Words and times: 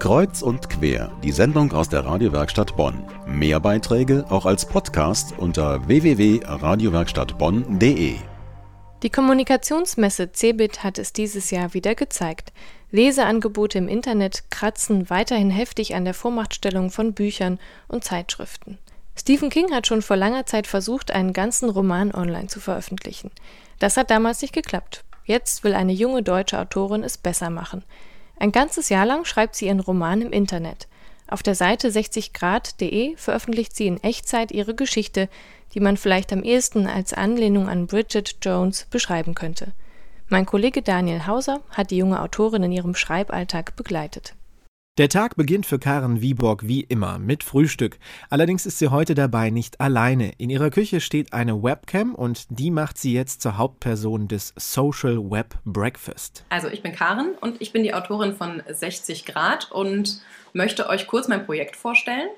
Kreuz 0.00 0.40
und 0.40 0.70
quer, 0.70 1.12
die 1.22 1.30
Sendung 1.30 1.72
aus 1.72 1.90
der 1.90 2.06
Radiowerkstatt 2.06 2.74
Bonn. 2.74 3.04
Mehr 3.26 3.60
Beiträge 3.60 4.24
auch 4.30 4.46
als 4.46 4.64
Podcast 4.64 5.34
unter 5.36 5.86
www.radiowerkstattbonn.de. 5.86 8.14
Die 9.02 9.10
Kommunikationsmesse 9.10 10.32
CeBIT 10.32 10.82
hat 10.82 10.98
es 10.98 11.12
dieses 11.12 11.50
Jahr 11.50 11.74
wieder 11.74 11.94
gezeigt. 11.94 12.54
Leseangebote 12.90 13.76
im 13.76 13.88
Internet 13.88 14.50
kratzen 14.50 15.10
weiterhin 15.10 15.50
heftig 15.50 15.94
an 15.94 16.06
der 16.06 16.14
Vormachtstellung 16.14 16.90
von 16.90 17.12
Büchern 17.12 17.58
und 17.86 18.02
Zeitschriften. 18.02 18.78
Stephen 19.14 19.50
King 19.50 19.70
hat 19.70 19.86
schon 19.86 20.00
vor 20.00 20.16
langer 20.16 20.46
Zeit 20.46 20.66
versucht, 20.66 21.10
einen 21.10 21.34
ganzen 21.34 21.68
Roman 21.68 22.14
online 22.14 22.46
zu 22.46 22.58
veröffentlichen. 22.58 23.30
Das 23.78 23.98
hat 23.98 24.10
damals 24.10 24.40
nicht 24.40 24.54
geklappt. 24.54 25.04
Jetzt 25.26 25.62
will 25.62 25.74
eine 25.74 25.92
junge 25.92 26.22
deutsche 26.22 26.58
Autorin 26.58 27.04
es 27.04 27.18
besser 27.18 27.50
machen. 27.50 27.84
Ein 28.40 28.52
ganzes 28.52 28.88
Jahr 28.88 29.04
lang 29.04 29.26
schreibt 29.26 29.54
sie 29.54 29.66
ihren 29.66 29.80
Roman 29.80 30.22
im 30.22 30.32
Internet. 30.32 30.88
Auf 31.28 31.42
der 31.42 31.54
Seite 31.54 31.88
60grad.de 31.88 33.14
veröffentlicht 33.16 33.76
sie 33.76 33.86
in 33.86 34.02
Echtzeit 34.02 34.50
ihre 34.50 34.74
Geschichte, 34.74 35.28
die 35.74 35.80
man 35.80 35.98
vielleicht 35.98 36.32
am 36.32 36.42
ehesten 36.42 36.86
als 36.86 37.12
Anlehnung 37.12 37.68
an 37.68 37.86
Bridget 37.86 38.38
Jones 38.40 38.86
beschreiben 38.90 39.34
könnte. 39.34 39.72
Mein 40.28 40.46
Kollege 40.46 40.80
Daniel 40.80 41.26
Hauser 41.26 41.60
hat 41.70 41.90
die 41.90 41.98
junge 41.98 42.20
Autorin 42.22 42.62
in 42.62 42.72
ihrem 42.72 42.94
Schreiballtag 42.94 43.76
begleitet. 43.76 44.34
Der 45.00 45.08
Tag 45.08 45.36
beginnt 45.36 45.64
für 45.64 45.78
Karen 45.78 46.20
Wieborg 46.20 46.68
wie 46.68 46.82
immer 46.82 47.18
mit 47.18 47.42
Frühstück. 47.42 47.98
Allerdings 48.28 48.66
ist 48.66 48.78
sie 48.78 48.88
heute 48.88 49.14
dabei 49.14 49.48
nicht 49.48 49.80
alleine. 49.80 50.32
In 50.36 50.50
ihrer 50.50 50.68
Küche 50.68 51.00
steht 51.00 51.32
eine 51.32 51.62
Webcam 51.62 52.14
und 52.14 52.44
die 52.50 52.70
macht 52.70 52.98
sie 52.98 53.14
jetzt 53.14 53.40
zur 53.40 53.56
Hauptperson 53.56 54.28
des 54.28 54.52
Social 54.58 55.16
Web 55.30 55.54
Breakfast. 55.64 56.44
Also 56.50 56.68
ich 56.68 56.82
bin 56.82 56.92
Karen 56.92 57.30
und 57.40 57.62
ich 57.62 57.72
bin 57.72 57.82
die 57.82 57.94
Autorin 57.94 58.34
von 58.34 58.62
60 58.68 59.24
Grad 59.24 59.72
und 59.72 60.20
möchte 60.52 60.86
euch 60.90 61.06
kurz 61.06 61.28
mein 61.28 61.46
Projekt 61.46 61.76
vorstellen 61.76 62.28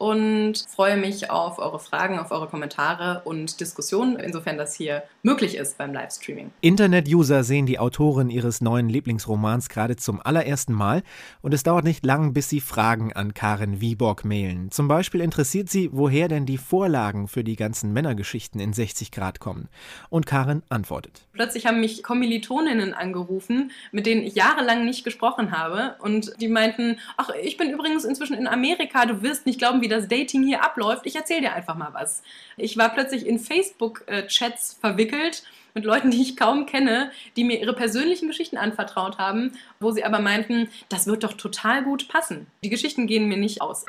und 0.00 0.64
freue 0.66 0.96
mich 0.96 1.30
auf 1.30 1.58
eure 1.58 1.78
Fragen, 1.78 2.18
auf 2.18 2.30
eure 2.30 2.48
Kommentare 2.48 3.20
und 3.26 3.60
Diskussionen, 3.60 4.16
insofern 4.16 4.56
das 4.56 4.74
hier 4.74 5.02
möglich 5.22 5.56
ist 5.56 5.76
beim 5.76 5.92
Livestreaming. 5.92 6.52
Internet-User 6.62 7.44
sehen 7.44 7.66
die 7.66 7.78
Autorin 7.78 8.30
ihres 8.30 8.62
neuen 8.62 8.88
Lieblingsromans 8.88 9.68
gerade 9.68 9.96
zum 9.96 10.18
allerersten 10.24 10.72
Mal 10.72 11.02
und 11.42 11.52
es 11.52 11.64
dauert 11.64 11.84
nicht 11.84 12.06
lang, 12.06 12.32
bis 12.32 12.48
sie 12.48 12.60
Fragen 12.60 13.12
an 13.12 13.34
Karin 13.34 13.82
Wieborg 13.82 14.24
mailen. 14.24 14.70
Zum 14.70 14.88
Beispiel 14.88 15.20
interessiert 15.20 15.68
sie, 15.68 15.90
woher 15.92 16.28
denn 16.28 16.46
die 16.46 16.56
Vorlagen 16.56 17.28
für 17.28 17.44
die 17.44 17.56
ganzen 17.56 17.92
Männergeschichten 17.92 18.58
in 18.58 18.72
60 18.72 19.10
Grad 19.10 19.38
kommen. 19.38 19.68
Und 20.08 20.24
Karin 20.24 20.62
antwortet. 20.70 21.26
Plötzlich 21.34 21.66
haben 21.66 21.80
mich 21.80 22.02
Kommilitoninnen 22.02 22.94
angerufen, 22.94 23.70
mit 23.92 24.06
denen 24.06 24.22
ich 24.22 24.34
jahrelang 24.34 24.86
nicht 24.86 25.04
gesprochen 25.04 25.52
habe 25.52 25.96
und 25.98 26.32
die 26.40 26.48
meinten, 26.48 26.98
ach, 27.18 27.28
ich 27.42 27.58
bin 27.58 27.68
übrigens 27.68 28.06
inzwischen 28.06 28.38
in 28.38 28.46
Amerika, 28.46 29.04
du 29.04 29.20
wirst 29.20 29.44
nicht 29.44 29.58
glauben, 29.58 29.82
wie 29.82 29.89
das 29.90 30.08
Dating 30.08 30.42
hier 30.42 30.64
abläuft. 30.64 31.04
Ich 31.04 31.16
erzähle 31.16 31.42
dir 31.42 31.52
einfach 31.52 31.74
mal 31.74 31.92
was. 31.92 32.22
Ich 32.56 32.76
war 32.76 32.88
plötzlich 32.88 33.26
in 33.26 33.38
Facebook-Chats 33.38 34.78
verwickelt 34.80 35.42
mit 35.74 35.84
Leuten, 35.84 36.10
die 36.10 36.20
ich 36.20 36.36
kaum 36.36 36.66
kenne, 36.66 37.10
die 37.36 37.44
mir 37.44 37.60
ihre 37.60 37.74
persönlichen 37.74 38.28
Geschichten 38.28 38.56
anvertraut 38.56 39.18
haben, 39.18 39.52
wo 39.78 39.90
sie 39.90 40.04
aber 40.04 40.18
meinten, 40.20 40.68
das 40.88 41.06
wird 41.06 41.22
doch 41.24 41.34
total 41.34 41.84
gut 41.84 42.08
passen. 42.08 42.46
Die 42.64 42.70
Geschichten 42.70 43.06
gehen 43.06 43.28
mir 43.28 43.36
nicht 43.36 43.60
aus. 43.60 43.84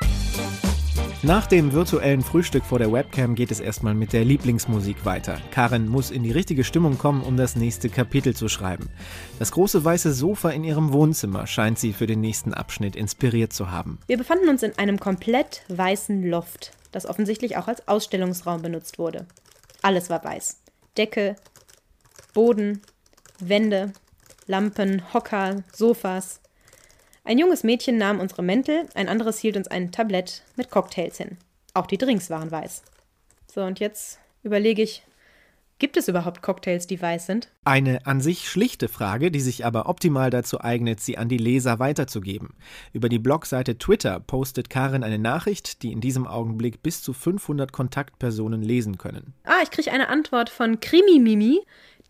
Nach 1.24 1.46
dem 1.46 1.72
virtuellen 1.72 2.22
Frühstück 2.22 2.64
vor 2.64 2.80
der 2.80 2.90
Webcam 2.90 3.36
geht 3.36 3.52
es 3.52 3.60
erstmal 3.60 3.94
mit 3.94 4.12
der 4.12 4.24
Lieblingsmusik 4.24 5.04
weiter. 5.04 5.40
Karin 5.52 5.86
muss 5.88 6.10
in 6.10 6.24
die 6.24 6.32
richtige 6.32 6.64
Stimmung 6.64 6.98
kommen, 6.98 7.22
um 7.22 7.36
das 7.36 7.54
nächste 7.54 7.88
Kapitel 7.88 8.34
zu 8.34 8.48
schreiben. 8.48 8.88
Das 9.38 9.52
große 9.52 9.84
weiße 9.84 10.12
Sofa 10.12 10.50
in 10.50 10.64
ihrem 10.64 10.92
Wohnzimmer 10.92 11.46
scheint 11.46 11.78
sie 11.78 11.92
für 11.92 12.08
den 12.08 12.20
nächsten 12.20 12.52
Abschnitt 12.52 12.96
inspiriert 12.96 13.52
zu 13.52 13.70
haben. 13.70 14.00
Wir 14.08 14.18
befanden 14.18 14.48
uns 14.48 14.64
in 14.64 14.76
einem 14.78 14.98
komplett 14.98 15.62
weißen 15.68 16.28
Loft, 16.28 16.72
das 16.90 17.06
offensichtlich 17.06 17.56
auch 17.56 17.68
als 17.68 17.86
Ausstellungsraum 17.86 18.60
benutzt 18.60 18.98
wurde. 18.98 19.26
Alles 19.80 20.10
war 20.10 20.24
weiß. 20.24 20.56
Decke, 20.96 21.36
Boden, 22.34 22.82
Wände, 23.38 23.92
Lampen, 24.48 25.02
Hocker, 25.14 25.62
Sofas, 25.72 26.40
ein 27.24 27.38
junges 27.38 27.64
Mädchen 27.64 27.98
nahm 27.98 28.20
unsere 28.20 28.42
Mäntel, 28.42 28.88
ein 28.94 29.08
anderes 29.08 29.38
hielt 29.38 29.56
uns 29.56 29.68
ein 29.68 29.92
Tablett 29.92 30.42
mit 30.56 30.70
Cocktails 30.70 31.16
hin. 31.16 31.38
Auch 31.74 31.86
die 31.86 31.98
Drinks 31.98 32.30
waren 32.30 32.50
weiß. 32.50 32.82
So, 33.52 33.62
und 33.62 33.80
jetzt 33.80 34.18
überlege 34.42 34.82
ich, 34.82 35.02
Gibt 35.82 35.96
es 35.96 36.06
überhaupt 36.06 36.42
Cocktails, 36.42 36.86
die 36.86 37.02
weiß 37.02 37.26
sind? 37.26 37.50
Eine 37.64 38.06
an 38.06 38.20
sich 38.20 38.48
schlichte 38.48 38.86
Frage, 38.86 39.32
die 39.32 39.40
sich 39.40 39.66
aber 39.66 39.88
optimal 39.88 40.30
dazu 40.30 40.60
eignet, 40.60 41.00
sie 41.00 41.18
an 41.18 41.28
die 41.28 41.38
Leser 41.38 41.80
weiterzugeben. 41.80 42.50
Über 42.92 43.08
die 43.08 43.18
Blogseite 43.18 43.78
Twitter 43.78 44.20
postet 44.20 44.70
Karin 44.70 45.02
eine 45.02 45.18
Nachricht, 45.18 45.82
die 45.82 45.90
in 45.90 46.00
diesem 46.00 46.28
Augenblick 46.28 46.84
bis 46.84 47.02
zu 47.02 47.12
500 47.12 47.72
Kontaktpersonen 47.72 48.62
lesen 48.62 48.96
können. 48.96 49.34
Ah, 49.42 49.58
ich 49.64 49.72
kriege 49.72 49.90
eine 49.90 50.08
Antwort 50.08 50.50
von 50.50 50.78
Krimi 50.78 51.18
Mimi, 51.18 51.62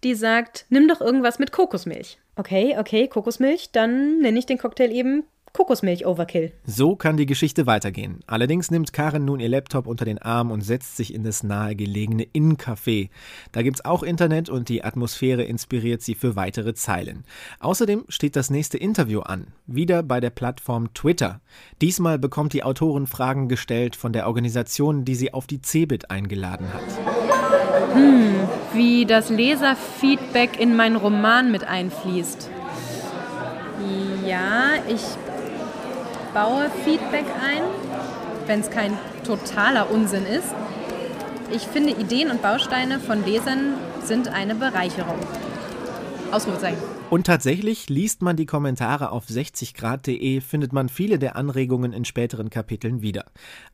die 0.05 0.15
sagt, 0.15 0.67
nimm 0.69 0.87
doch 0.87 1.01
irgendwas 1.01 1.39
mit 1.39 1.51
Kokosmilch. 1.51 2.19
Okay, 2.37 2.77
okay, 2.79 3.09
Kokosmilch, 3.09 3.71
dann 3.73 4.21
nenne 4.21 4.39
ich 4.39 4.47
den 4.47 4.59
Cocktail 4.59 4.91
eben 4.91 5.25
Kokosmilch 5.53 6.07
Overkill. 6.07 6.53
So 6.65 6.97
kann 6.97 7.19
die 7.19 7.27
Geschichte 7.27 7.67
weitergehen. 7.67 8.21
Allerdings 8.27 8.71
nimmt 8.71 8.95
Karen 8.95 9.27
nun 9.27 9.39
ihr 9.39 9.51
Laptop 9.51 9.87
unter 9.87 10.07
den 10.07 10.17
Arm 10.17 10.51
und 10.51 10.63
setzt 10.63 10.97
sich 10.97 11.13
in 11.13 11.25
das 11.25 11.43
nahegelegene 11.43 12.23
Inn-Café. 12.23 13.11
Da 13.53 13.61
gibt's 13.61 13.85
auch 13.85 14.03
Internet 14.03 14.49
und 14.49 14.71
die 14.71 14.83
Atmosphäre 14.83 15.43
inspiriert 15.43 16.01
sie 16.01 16.15
für 16.15 16.37
weitere 16.37 16.73
Zeilen. 16.73 17.25
Außerdem 17.61 18.07
steht 18.09 18.35
das 18.35 18.49
nächste 18.49 18.79
Interview 18.79 19.21
an, 19.21 19.49
wieder 19.67 20.03
bei 20.03 20.21
der 20.21 20.31
Plattform 20.31 20.95
Twitter. 20.95 21.43
Diesmal 21.83 22.19
bekommt 22.19 22.55
die 22.55 22.65
Autorin 22.65 23.07
Fragen 23.07 23.49
gestellt 23.49 23.95
von 23.95 24.15
der 24.15 24.27
Organisation, 24.27 25.05
die 25.05 25.15
sie 25.15 25.35
auf 25.35 25.47
die 25.47 25.61
Cebit 25.61 26.11
eingeladen 26.11 26.73
hat. 26.73 27.95
Hm, 27.95 28.42
wie 28.75 29.07
das 29.07 29.29
Leserfeedback 29.29 30.59
in 30.59 30.77
meinen 30.77 30.97
Roman 30.97 31.51
mit 31.51 31.65
einfließt. 31.65 32.51
Ja, 34.27 34.75
ich 34.89 35.03
baue 36.33 36.71
Feedback 36.85 37.27
ein, 37.45 37.63
wenn 38.47 38.61
es 38.61 38.71
kein 38.71 38.97
totaler 39.27 39.91
Unsinn 39.91 40.25
ist. 40.27 40.55
Ich 41.51 41.63
finde, 41.67 41.91
Ideen 41.91 42.31
und 42.31 42.41
Bausteine 42.41 42.99
von 42.99 43.25
Lesern 43.25 43.75
sind 44.03 44.29
eine 44.29 44.55
Bereicherung. 44.55 45.19
Ausrufezeichen. 46.31 46.92
Und 47.13 47.27
tatsächlich 47.27 47.91
liest 47.91 48.23
man 48.23 48.37
die 48.37 48.47
Kommentare 48.47 49.13
auf 49.13 49.27
60grad.de, 49.27 50.41
findet 50.41 50.73
man 50.73 50.89
viele 50.89 51.19
der 51.19 51.37
Anregungen 51.37 51.93
in 51.93 52.07
späteren 52.07 52.49
Kapiteln 52.49 53.03
wieder. 53.03 53.27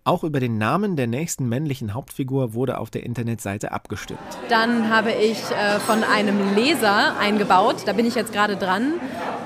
Auch 0.03 0.25
über 0.25 0.41
den 0.41 0.59
Namen 0.59 0.97
der 0.97 1.07
nächsten 1.07 1.49
männlichen 1.49 1.95
Hauptfigur 1.95 2.53
wurde 2.55 2.79
auf 2.79 2.91
der 2.91 3.05
Internetseite 3.05 3.71
abgestimmt. 3.71 4.19
Dann 4.49 4.91
habe 4.91 5.13
ich 5.13 5.39
äh, 5.53 5.79
von 5.79 6.03
einem 6.03 6.57
Leser 6.57 7.17
eingebaut, 7.21 7.85
da 7.87 7.93
bin 7.93 8.07
ich 8.07 8.17
jetzt 8.17 8.33
gerade 8.33 8.57
dran, 8.57 8.95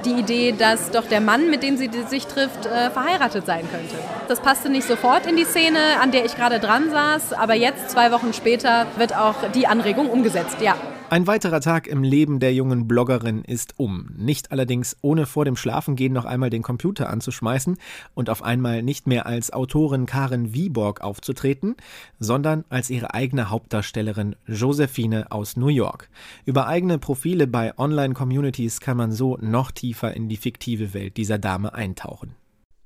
die 0.07 0.21
Idee, 0.21 0.53
dass 0.53 0.91
doch 0.91 1.07
der 1.07 1.21
Mann, 1.21 1.51
mit 1.51 1.63
dem 1.63 1.77
sie 1.77 1.91
sich 2.09 2.27
trifft, 2.27 2.65
äh, 2.65 2.91
verheiratet 2.91 3.45
sein 3.45 3.69
könnte. 3.71 3.95
Das 4.27 4.41
passte 4.41 4.71
nicht 4.71 4.89
sofort 4.89 5.27
in 5.27 5.37
die 5.37 5.45
Szene, 5.45 6.01
an 6.01 6.13
der 6.13 6.25
ich 6.25 6.35
gerade 6.35 6.61
dran 6.61 6.89
saß, 6.91 7.35
aber 7.35 7.53
jetzt, 7.53 7.91
zwei 7.91 8.11
Wochen 8.11 8.33
später, 8.33 8.87
wird 8.97 9.15
auch 9.15 9.51
die 9.55 9.67
Anregung 9.67 10.09
umgesetzt, 10.09 10.63
ja. 10.63 10.77
Ein 11.13 11.27
weiterer 11.27 11.61
Tag 11.61 11.89
im 11.89 12.03
Leben 12.03 12.41
der 12.41 12.55
jungen 12.55 12.89
Bloggerin 12.89 13.45
ist 13.45 13.75
um. 13.79 14.09
Nicht 14.17 14.51
allerdings 14.51 14.97
ohne 15.03 15.27
vor 15.27 15.45
dem 15.45 15.57
Schlafengehen 15.57 16.15
noch 16.15 16.25
einmal 16.25 16.49
den 16.49 16.63
Computer 16.63 17.11
anzuschmeißen 17.11 17.77
und 18.15 18.31
auf 18.31 18.43
einmal 18.43 18.83
nicht 18.83 19.07
mehr 19.07 19.27
als 19.27 19.53
Autorin 19.53 20.07
Karen 20.07 20.55
Wieborg 20.55 21.03
aufzutreten, 21.03 21.77
sondern 22.19 22.65
als 22.71 22.89
ihre 22.89 23.13
eigene 23.13 23.51
Hauptdarstellerin 23.51 24.37
Josephine 24.47 25.31
aus 25.31 25.55
New 25.59 25.69
York. 25.69 26.09
Über 26.47 26.67
eigene 26.67 26.97
Profile 26.97 27.47
bei 27.47 27.77
Online-Communities 27.77 28.81
kann 28.81 28.97
man 28.97 29.13
so 29.13 29.37
noch 29.39 29.71
tiefer 29.71 30.17
in 30.17 30.31
die 30.31 30.39
fiktive 30.39 30.95
Welt 30.95 31.19
dieser 31.19 31.37
Dame 31.37 31.75
eintauchen. 31.75 32.37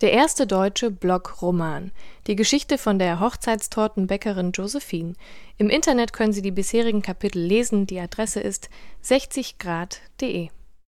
Der 0.02 0.12
erste 0.12 0.46
deutsche 0.46 0.90
Blog-Roman. 0.90 1.90
Die 2.26 2.36
Geschichte 2.36 2.76
von 2.76 2.98
der 2.98 3.18
Hochzeitstortenbäckerin 3.18 4.52
Josephine. 4.52 5.14
Im 5.56 5.70
Internet 5.70 6.12
können 6.12 6.34
Sie 6.34 6.42
die 6.42 6.50
bisherigen 6.50 7.00
Kapitel 7.00 7.40
lesen. 7.40 7.86
Die 7.86 7.98
Adresse 7.98 8.40
ist 8.40 8.68
60grad.de. 9.02 10.50